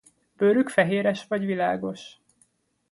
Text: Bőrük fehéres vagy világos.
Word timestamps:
Bőrük 0.35 0.69
fehéres 0.69 1.25
vagy 1.27 1.45
világos. 1.45 2.17